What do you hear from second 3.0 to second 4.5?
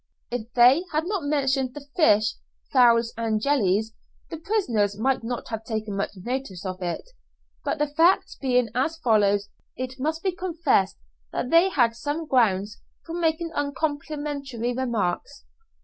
and jellies, the